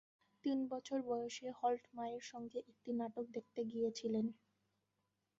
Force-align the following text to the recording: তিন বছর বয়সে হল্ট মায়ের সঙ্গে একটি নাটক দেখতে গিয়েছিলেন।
তিন 0.43 0.59
বছর 0.71 0.99
বয়সে 1.07 1.47
হল্ট 1.59 1.83
মায়ের 1.93 2.23
সঙ্গে 2.31 2.59
একটি 2.63 2.89
নাটক 2.99 3.25
দেখতে 3.35 3.61
গিয়েছিলেন। 3.71 4.25